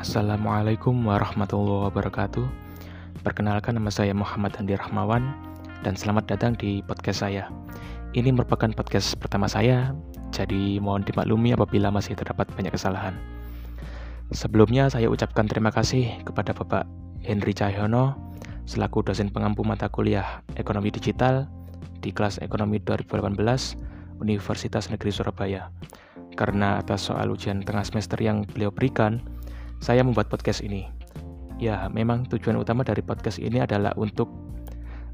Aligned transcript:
Assalamualaikum 0.00 0.96
warahmatullahi 1.04 1.92
wabarakatuh. 1.92 2.48
Perkenalkan 3.20 3.76
nama 3.76 3.92
saya 3.92 4.16
Muhammad 4.16 4.56
Andi 4.56 4.72
Rahmawan 4.72 5.28
dan 5.84 5.92
selamat 5.92 6.24
datang 6.24 6.56
di 6.56 6.80
podcast 6.80 7.20
saya. 7.20 7.52
Ini 8.16 8.32
merupakan 8.32 8.72
podcast 8.72 9.12
pertama 9.20 9.44
saya, 9.44 9.92
jadi 10.32 10.80
mohon 10.80 11.04
dimaklumi 11.04 11.52
apabila 11.52 11.92
masih 11.92 12.16
terdapat 12.16 12.48
banyak 12.56 12.72
kesalahan. 12.72 13.12
Sebelumnya 14.32 14.88
saya 14.88 15.12
ucapkan 15.12 15.44
terima 15.44 15.68
kasih 15.68 16.08
kepada 16.24 16.56
Bapak 16.56 16.88
Henry 17.20 17.52
Cahyono 17.52 18.16
selaku 18.64 19.04
dosen 19.04 19.28
pengampu 19.28 19.68
mata 19.68 19.92
kuliah 19.92 20.40
Ekonomi 20.56 20.88
Digital 20.88 21.44
di 22.00 22.08
kelas 22.08 22.40
Ekonomi 22.40 22.80
2018 22.80 23.36
Universitas 24.16 24.88
Negeri 24.88 25.12
Surabaya. 25.12 25.68
Karena 26.40 26.80
atas 26.80 27.04
soal 27.04 27.28
ujian 27.28 27.60
tengah 27.60 27.84
semester 27.84 28.16
yang 28.16 28.48
beliau 28.48 28.72
berikan, 28.72 29.29
saya 29.80 30.04
membuat 30.04 30.28
podcast 30.28 30.60
ini. 30.60 30.86
Ya, 31.56 31.88
memang 31.92 32.28
tujuan 32.28 32.56
utama 32.56 32.84
dari 32.84 33.00
podcast 33.00 33.40
ini 33.40 33.60
adalah 33.60 33.92
untuk 33.96 34.28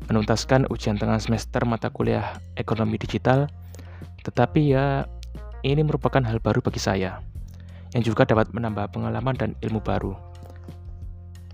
menuntaskan 0.06 0.70
ujian 0.70 0.98
tengah 0.98 1.18
semester 1.18 1.62
mata 1.66 1.90
kuliah 1.90 2.38
ekonomi 2.54 2.98
digital, 2.98 3.50
tetapi 4.22 4.74
ya 4.74 5.06
ini 5.66 5.82
merupakan 5.82 6.22
hal 6.22 6.38
baru 6.38 6.62
bagi 6.62 6.78
saya, 6.78 7.18
yang 7.94 8.02
juga 8.06 8.22
dapat 8.22 8.54
menambah 8.54 8.94
pengalaman 8.94 9.34
dan 9.34 9.50
ilmu 9.62 9.82
baru. 9.82 10.14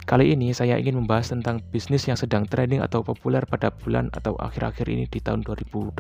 Kali 0.04 0.36
ini 0.36 0.52
saya 0.52 0.76
ingin 0.76 1.00
membahas 1.00 1.32
tentang 1.32 1.64
bisnis 1.72 2.04
yang 2.04 2.20
sedang 2.20 2.44
trending 2.44 2.84
atau 2.84 3.00
populer 3.00 3.40
pada 3.48 3.72
bulan 3.72 4.12
atau 4.12 4.36
akhir-akhir 4.36 4.84
ini 4.92 5.08
di 5.08 5.24
tahun 5.24 5.40
2020. 5.40 5.96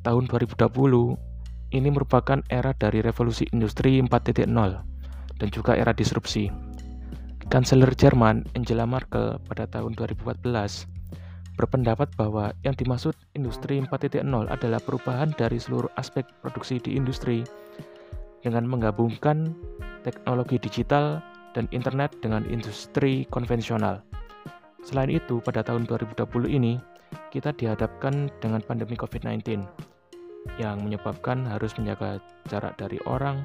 Tahun 0.00 0.22
2020 0.26 0.58
ini 1.70 1.88
merupakan 1.92 2.42
era 2.50 2.74
dari 2.74 2.98
revolusi 3.04 3.46
industri 3.54 4.02
4.0 4.02 4.90
dan 5.40 5.48
juga 5.48 5.74
era 5.74 5.96
disrupsi. 5.96 6.52
Kanselir 7.50 7.90
Jerman 7.98 8.46
Angela 8.54 8.86
Merkel 8.86 9.40
pada 9.50 9.66
tahun 9.66 9.98
2014 9.98 10.46
berpendapat 11.58 12.14
bahwa 12.14 12.54
yang 12.62 12.78
dimaksud 12.78 13.12
industri 13.34 13.82
4.0 13.82 14.22
adalah 14.46 14.80
perubahan 14.80 15.34
dari 15.34 15.58
seluruh 15.58 15.90
aspek 15.98 16.22
produksi 16.40 16.78
di 16.78 16.94
industri 16.94 17.42
dengan 18.40 18.64
menggabungkan 18.64 19.52
teknologi 20.06 20.56
digital 20.56 21.20
dan 21.52 21.66
internet 21.74 22.14
dengan 22.22 22.46
industri 22.48 23.26
konvensional. 23.28 24.00
Selain 24.80 25.12
itu, 25.12 25.44
pada 25.44 25.60
tahun 25.60 25.84
2020 25.84 26.48
ini, 26.48 26.80
kita 27.28 27.52
dihadapkan 27.52 28.32
dengan 28.40 28.64
pandemi 28.64 28.96
COVID-19 28.96 29.60
yang 30.56 30.80
menyebabkan 30.80 31.44
harus 31.44 31.76
menjaga 31.76 32.16
jarak 32.48 32.72
dari 32.80 32.96
orang, 33.04 33.44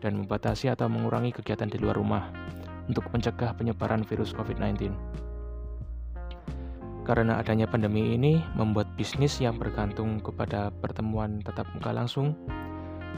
dan 0.00 0.18
membatasi 0.18 0.70
atau 0.70 0.90
mengurangi 0.90 1.34
kegiatan 1.34 1.70
di 1.70 1.78
luar 1.78 1.98
rumah 1.98 2.30
untuk 2.90 3.06
mencegah 3.14 3.54
penyebaran 3.54 4.02
virus 4.06 4.34
COVID-19. 4.34 4.90
Karena 7.02 7.42
adanya 7.42 7.66
pandemi 7.66 8.14
ini 8.14 8.38
membuat 8.54 8.86
bisnis 8.94 9.42
yang 9.42 9.58
bergantung 9.58 10.22
kepada 10.22 10.70
pertemuan 10.78 11.42
tatap 11.42 11.66
muka 11.74 11.90
langsung 11.90 12.38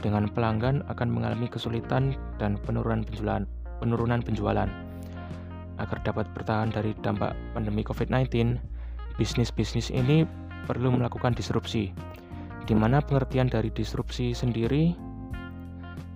dengan 0.01 0.25
pelanggan 0.25 0.81
akan 0.89 1.07
mengalami 1.07 1.45
kesulitan 1.45 2.17
dan 2.41 2.57
penurunan 2.65 3.05
penjualan. 3.05 3.45
Penurunan 3.77 4.21
penjualan. 4.25 4.69
Agar 5.75 5.97
dapat 6.01 6.25
bertahan 6.33 6.71
dari 6.71 6.95
dampak 7.03 7.35
pandemi 7.53 7.83
COVID-19, 7.83 8.57
bisnis-bisnis 9.19 9.91
ini 9.91 10.23
perlu 10.65 10.89
melakukan 10.95 11.35
disrupsi, 11.35 11.91
di 12.65 12.73
mana 12.73 13.03
pengertian 13.03 13.51
dari 13.51 13.69
disrupsi 13.69 14.31
sendiri 14.31 14.95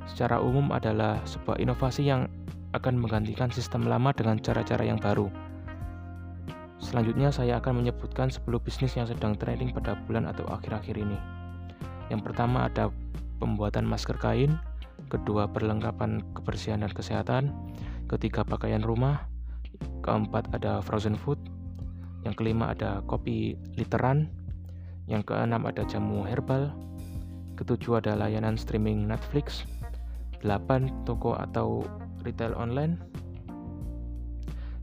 secara 0.10 0.42
umum 0.42 0.74
adalah 0.74 1.22
sebuah 1.30 1.62
inovasi 1.62 2.10
yang 2.10 2.26
akan 2.74 2.98
menggantikan 2.98 3.54
sistem 3.54 3.86
lama 3.86 4.10
dengan 4.14 4.42
cara-cara 4.42 4.82
yang 4.82 4.98
baru. 4.98 5.30
Selanjutnya 6.82 7.30
saya 7.30 7.62
akan 7.62 7.86
menyebutkan 7.86 8.34
10 8.34 8.46
bisnis 8.64 8.98
yang 8.98 9.06
sedang 9.06 9.38
trending 9.38 9.70
pada 9.76 9.94
bulan 10.10 10.26
atau 10.26 10.48
akhir-akhir 10.50 10.96
ini. 10.98 11.18
Yang 12.10 12.32
pertama 12.32 12.66
ada 12.66 12.90
pembuatan 13.38 13.86
masker 13.86 14.18
kain, 14.18 14.58
kedua 15.12 15.46
perlengkapan 15.50 16.26
kebersihan 16.34 16.82
dan 16.82 16.90
kesehatan, 16.90 17.54
ketiga 18.10 18.42
pakaian 18.42 18.82
rumah, 18.82 19.30
keempat 20.02 20.50
ada 20.56 20.82
frozen 20.82 21.14
food, 21.14 21.38
yang 22.26 22.34
kelima 22.34 22.74
ada 22.74 23.06
kopi 23.06 23.60
literan, 23.78 24.32
yang 25.06 25.22
keenam 25.26 25.66
ada 25.66 25.86
jamu 25.86 26.26
herbal, 26.26 26.74
ketujuh 27.60 28.00
ada 28.00 28.16
layanan 28.16 28.56
streaming 28.56 29.04
Netflix, 29.04 29.68
8 30.44 31.06
toko 31.08 31.36
atau 31.36 31.84
retail 32.24 32.56
online 32.56 33.00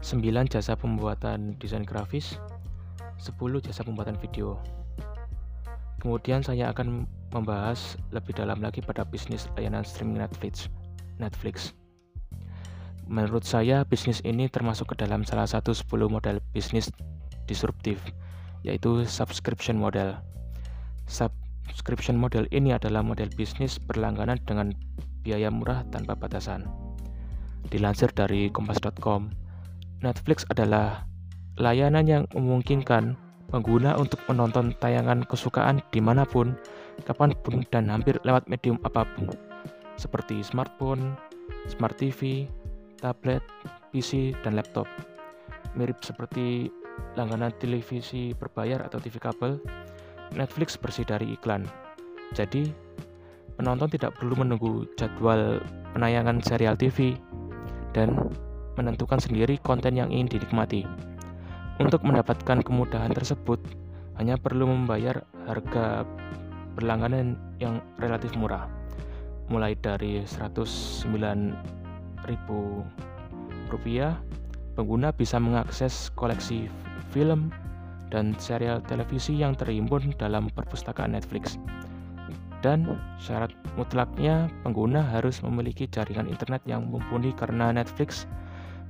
9 0.04 0.22
jasa 0.52 0.76
pembuatan 0.76 1.56
desain 1.58 1.82
grafis 1.82 2.38
10 3.18 3.64
jasa 3.64 3.80
pembuatan 3.82 4.14
video. 4.20 4.60
Kemudian 6.04 6.44
saya 6.44 6.70
akan 6.70 7.08
membahas 7.32 7.96
lebih 8.12 8.36
dalam 8.36 8.60
lagi 8.60 8.84
pada 8.84 9.02
bisnis 9.02 9.48
layanan 9.56 9.82
streaming 9.82 10.20
Netflix 10.20 10.68
Netflix. 11.16 11.72
Menurut 13.08 13.42
saya 13.46 13.82
bisnis 13.88 14.20
ini 14.22 14.50
termasuk 14.50 14.92
ke 14.92 14.96
dalam 15.00 15.24
salah 15.24 15.48
satu 15.48 15.72
10 15.72 16.06
model 16.06 16.36
bisnis 16.52 16.92
disruptif 17.48 17.98
yaitu 18.66 19.06
subscription 19.06 19.78
model. 19.78 20.18
Subscription 21.06 22.18
model 22.18 22.50
ini 22.50 22.74
adalah 22.74 23.00
model 23.00 23.30
bisnis 23.34 23.78
berlangganan 23.78 24.42
dengan 24.44 24.74
biaya 25.26 25.50
murah 25.50 25.82
tanpa 25.90 26.14
batasan. 26.14 26.70
Dilansir 27.66 28.14
dari 28.14 28.46
kompas.com, 28.54 29.26
Netflix 29.98 30.46
adalah 30.46 31.02
layanan 31.58 32.06
yang 32.06 32.22
memungkinkan 32.30 33.18
pengguna 33.50 33.98
untuk 33.98 34.22
menonton 34.30 34.70
tayangan 34.78 35.26
kesukaan 35.26 35.82
di 35.90 35.98
mana 35.98 36.22
pun, 36.22 36.54
kapan 37.02 37.34
pun, 37.42 37.66
dan 37.74 37.90
hampir 37.90 38.22
lewat 38.22 38.46
medium 38.46 38.78
apa 38.86 39.02
pun, 39.02 39.34
seperti 39.98 40.46
smartphone, 40.46 41.18
smart 41.66 41.98
TV, 41.98 42.46
tablet, 43.02 43.42
PC, 43.90 44.30
dan 44.46 44.54
laptop. 44.54 44.86
Mirip 45.74 45.98
seperti 46.06 46.70
langganan 47.18 47.52
televisi 47.58 48.30
berbayar 48.36 48.86
atau 48.86 49.02
TV 49.02 49.18
kabel, 49.18 49.58
Netflix 50.34 50.78
bersih 50.78 51.04
dari 51.06 51.34
iklan. 51.34 51.66
Jadi, 52.34 52.70
penonton 53.56 53.88
tidak 53.88 54.12
perlu 54.20 54.36
menunggu 54.36 54.84
jadwal 55.00 55.64
penayangan 55.96 56.44
serial 56.44 56.76
TV 56.76 57.16
dan 57.96 58.28
menentukan 58.76 59.16
sendiri 59.16 59.56
konten 59.64 59.96
yang 59.96 60.12
ingin 60.12 60.36
dinikmati. 60.36 60.84
Untuk 61.80 62.04
mendapatkan 62.04 62.60
kemudahan 62.64 63.12
tersebut, 63.12 63.60
hanya 64.16 64.40
perlu 64.40 64.66
membayar 64.68 65.24
harga 65.48 66.04
berlangganan 66.76 67.36
yang 67.56 67.80
relatif 67.96 68.36
murah, 68.36 68.68
mulai 69.48 69.74
dari 69.76 70.20
Rp109.000 70.24 72.48
pengguna 74.76 75.08
bisa 75.16 75.40
mengakses 75.40 76.12
koleksi 76.12 76.68
film 77.12 77.48
dan 78.12 78.36
serial 78.36 78.84
televisi 78.84 79.40
yang 79.40 79.56
terhimpun 79.56 80.12
dalam 80.20 80.52
perpustakaan 80.52 81.16
Netflix. 81.16 81.56
Dan 82.66 82.98
syarat 83.22 83.54
mutlaknya 83.78 84.50
pengguna 84.66 84.98
harus 84.98 85.38
memiliki 85.38 85.86
jaringan 85.86 86.26
internet 86.26 86.66
yang 86.66 86.82
mumpuni 86.90 87.30
karena 87.30 87.70
Netflix 87.70 88.26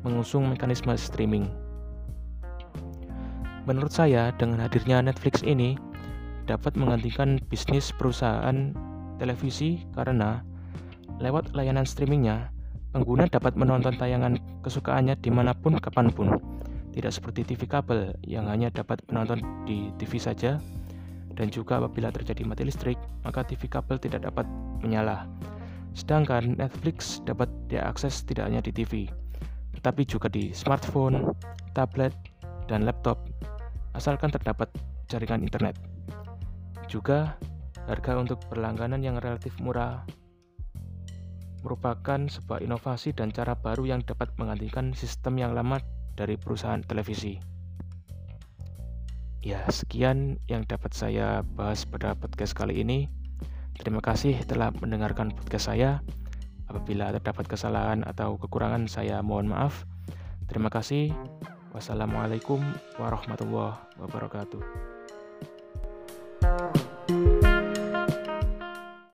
mengusung 0.00 0.48
mekanisme 0.48 0.96
streaming. 0.96 1.44
Menurut 3.68 3.92
saya, 3.92 4.32
dengan 4.40 4.64
hadirnya 4.64 5.04
Netflix 5.04 5.44
ini 5.44 5.76
dapat 6.48 6.72
menggantikan 6.80 7.36
bisnis 7.52 7.92
perusahaan 7.92 8.72
televisi 9.20 9.84
karena 9.92 10.40
lewat 11.20 11.52
layanan 11.52 11.84
streamingnya, 11.84 12.48
pengguna 12.96 13.28
dapat 13.28 13.60
menonton 13.60 13.92
tayangan 14.00 14.40
kesukaannya 14.64 15.20
di 15.20 15.28
mana 15.28 15.52
pun 15.52 15.76
kapan 15.76 16.08
pun. 16.08 16.32
Tidak 16.96 17.12
seperti 17.12 17.44
TV 17.44 17.68
kabel 17.68 18.16
yang 18.24 18.48
hanya 18.48 18.72
dapat 18.72 19.04
menonton 19.12 19.44
di 19.68 19.92
TV 20.00 20.16
saja 20.16 20.56
dan 21.36 21.52
juga 21.52 21.78
apabila 21.78 22.08
terjadi 22.08 22.42
mati 22.48 22.64
listrik, 22.64 22.96
maka 23.22 23.44
TV 23.44 23.68
kabel 23.68 24.00
tidak 24.00 24.24
dapat 24.24 24.48
menyala. 24.80 25.28
Sedangkan 25.92 26.56
Netflix 26.56 27.20
dapat 27.28 27.48
diakses 27.68 28.24
tidak 28.24 28.48
hanya 28.48 28.64
di 28.64 28.72
TV, 28.72 29.08
tetapi 29.76 30.02
juga 30.08 30.32
di 30.32 30.50
smartphone, 30.56 31.36
tablet, 31.76 32.12
dan 32.66 32.88
laptop, 32.88 33.28
asalkan 33.92 34.32
terdapat 34.32 34.68
jaringan 35.12 35.44
internet. 35.44 35.76
Juga, 36.88 37.36
harga 37.86 38.18
untuk 38.18 38.40
berlangganan 38.50 39.04
yang 39.04 39.20
relatif 39.20 39.54
murah 39.62 40.02
merupakan 41.66 42.30
sebuah 42.30 42.62
inovasi 42.62 43.10
dan 43.10 43.34
cara 43.34 43.58
baru 43.58 43.90
yang 43.90 44.00
dapat 44.06 44.30
menggantikan 44.38 44.94
sistem 44.94 45.34
yang 45.42 45.50
lama 45.50 45.82
dari 46.14 46.38
perusahaan 46.38 46.78
televisi. 46.86 47.55
Ya, 49.46 49.62
sekian 49.70 50.42
yang 50.50 50.66
dapat 50.66 50.90
saya 50.90 51.46
bahas 51.54 51.86
pada 51.86 52.18
podcast 52.18 52.50
kali 52.50 52.82
ini. 52.82 53.06
Terima 53.78 54.02
kasih 54.02 54.42
telah 54.42 54.74
mendengarkan 54.74 55.30
podcast 55.30 55.70
saya. 55.70 56.02
Apabila 56.66 57.14
terdapat 57.14 57.46
kesalahan 57.46 58.02
atau 58.02 58.42
kekurangan, 58.42 58.90
saya 58.90 59.22
mohon 59.22 59.46
maaf. 59.46 59.86
Terima 60.50 60.66
kasih. 60.66 61.14
Wassalamualaikum 61.70 62.58
warahmatullahi 62.98 63.78
wabarakatuh. 64.02 64.58